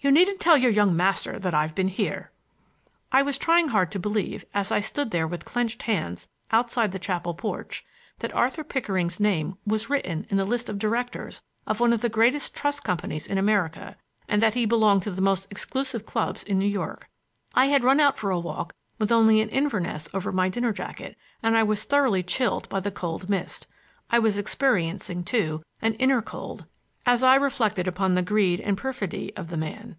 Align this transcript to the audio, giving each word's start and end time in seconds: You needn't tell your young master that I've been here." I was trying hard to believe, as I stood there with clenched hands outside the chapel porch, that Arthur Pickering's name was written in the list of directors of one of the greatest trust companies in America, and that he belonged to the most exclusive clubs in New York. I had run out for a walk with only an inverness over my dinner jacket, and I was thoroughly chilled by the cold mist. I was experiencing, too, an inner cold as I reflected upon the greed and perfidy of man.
You 0.00 0.12
needn't 0.12 0.38
tell 0.38 0.56
your 0.56 0.70
young 0.70 0.94
master 0.96 1.40
that 1.40 1.54
I've 1.54 1.74
been 1.74 1.88
here." 1.88 2.30
I 3.10 3.20
was 3.22 3.36
trying 3.36 3.70
hard 3.70 3.90
to 3.90 3.98
believe, 3.98 4.44
as 4.54 4.70
I 4.70 4.78
stood 4.78 5.10
there 5.10 5.26
with 5.26 5.44
clenched 5.44 5.82
hands 5.82 6.28
outside 6.52 6.92
the 6.92 7.00
chapel 7.00 7.34
porch, 7.34 7.84
that 8.20 8.32
Arthur 8.32 8.62
Pickering's 8.62 9.18
name 9.18 9.58
was 9.66 9.90
written 9.90 10.24
in 10.30 10.36
the 10.36 10.44
list 10.44 10.68
of 10.68 10.78
directors 10.78 11.42
of 11.66 11.80
one 11.80 11.92
of 11.92 12.00
the 12.00 12.08
greatest 12.08 12.54
trust 12.54 12.84
companies 12.84 13.26
in 13.26 13.38
America, 13.38 13.96
and 14.28 14.40
that 14.40 14.54
he 14.54 14.66
belonged 14.66 15.02
to 15.02 15.10
the 15.10 15.20
most 15.20 15.48
exclusive 15.50 16.06
clubs 16.06 16.44
in 16.44 16.60
New 16.60 16.66
York. 16.68 17.08
I 17.56 17.66
had 17.66 17.82
run 17.82 17.98
out 17.98 18.16
for 18.16 18.30
a 18.30 18.38
walk 18.38 18.76
with 19.00 19.10
only 19.10 19.40
an 19.40 19.48
inverness 19.48 20.08
over 20.14 20.30
my 20.30 20.48
dinner 20.48 20.72
jacket, 20.72 21.18
and 21.42 21.56
I 21.56 21.64
was 21.64 21.82
thoroughly 21.82 22.22
chilled 22.22 22.68
by 22.68 22.78
the 22.78 22.92
cold 22.92 23.28
mist. 23.28 23.66
I 24.12 24.20
was 24.20 24.38
experiencing, 24.38 25.24
too, 25.24 25.64
an 25.82 25.94
inner 25.94 26.22
cold 26.22 26.66
as 27.06 27.22
I 27.22 27.36
reflected 27.36 27.88
upon 27.88 28.16
the 28.16 28.20
greed 28.22 28.60
and 28.60 28.76
perfidy 28.76 29.34
of 29.34 29.56
man. 29.56 29.96